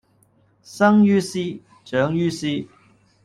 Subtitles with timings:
[0.63, 1.37] 生於斯，
[1.85, 2.47] 長於斯